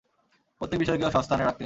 [0.61, 1.59] প্রত্যেক বিষয়কে স্বস্থানে রাখতেন।